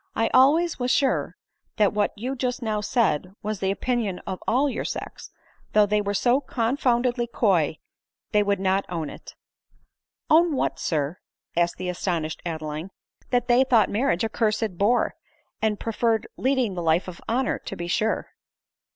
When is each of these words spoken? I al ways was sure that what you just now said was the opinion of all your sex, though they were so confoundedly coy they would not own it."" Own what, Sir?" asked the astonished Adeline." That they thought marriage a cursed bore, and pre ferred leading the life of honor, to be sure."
I 0.15 0.31
al 0.33 0.55
ways 0.55 0.79
was 0.79 0.89
sure 0.89 1.37
that 1.77 1.93
what 1.93 2.11
you 2.15 2.35
just 2.35 2.63
now 2.63 2.81
said 2.81 3.35
was 3.43 3.59
the 3.59 3.69
opinion 3.69 4.17
of 4.25 4.41
all 4.47 4.67
your 4.67 4.83
sex, 4.83 5.29
though 5.73 5.85
they 5.85 6.01
were 6.01 6.15
so 6.15 6.41
confoundedly 6.41 7.27
coy 7.27 7.77
they 8.31 8.41
would 8.41 8.59
not 8.59 8.83
own 8.89 9.11
it."" 9.11 9.35
Own 10.31 10.55
what, 10.55 10.79
Sir?" 10.79 11.19
asked 11.55 11.77
the 11.77 11.87
astonished 11.87 12.41
Adeline." 12.47 12.89
That 13.29 13.47
they 13.47 13.63
thought 13.63 13.91
marriage 13.91 14.23
a 14.23 14.29
cursed 14.29 14.75
bore, 14.75 15.13
and 15.61 15.79
pre 15.79 15.93
ferred 15.93 16.23
leading 16.35 16.73
the 16.73 16.81
life 16.81 17.07
of 17.07 17.21
honor, 17.29 17.59
to 17.59 17.75
be 17.75 17.85
sure." 17.87 18.29